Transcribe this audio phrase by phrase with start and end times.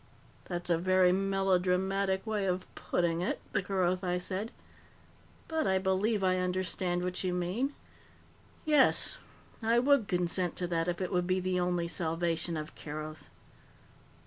[0.45, 4.51] "That's a very melodramatic way of putting it," the Kerothi said,
[5.47, 7.75] "but I believe I understand what you mean.
[8.65, 9.19] Yes,
[9.61, 13.29] I would consent to that if it would be the only salvation of Keroth."